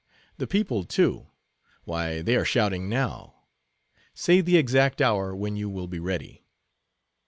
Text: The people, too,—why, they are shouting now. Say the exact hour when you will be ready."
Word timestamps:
The 0.39 0.47
people, 0.47 0.83
too,—why, 0.83 2.23
they 2.23 2.35
are 2.35 2.43
shouting 2.43 2.89
now. 2.89 3.35
Say 4.15 4.41
the 4.41 4.57
exact 4.57 4.99
hour 4.99 5.35
when 5.35 5.55
you 5.55 5.69
will 5.69 5.85
be 5.87 5.99
ready." 5.99 6.43